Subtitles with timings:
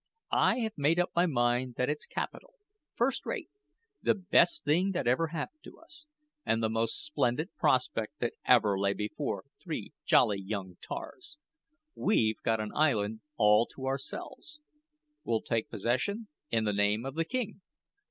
[0.33, 2.55] "I have made up my mind that it's capital
[2.95, 3.51] first rate
[4.01, 6.07] the best thing that ever happened to us,
[6.43, 11.37] and the most splendid prospect that ever lay before three jolly young tars.
[11.93, 14.59] We've got an island all to ourselves.
[15.23, 17.61] We'll take possession in the name of the king.